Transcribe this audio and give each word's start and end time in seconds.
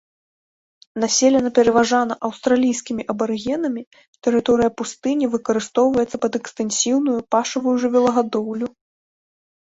Населена 1.01 1.49
пераважна 1.57 2.15
аўстралійскімі 2.29 3.03
абарыгенамі, 3.13 3.83
тэрыторыя 4.27 4.69
пустыні 4.81 5.25
выкарыстоўваецца 5.33 6.17
пад 6.23 6.33
экстэнсіўную 6.39 7.19
пашавую 7.37 7.75
жывёлагадоўлю. 7.85 8.67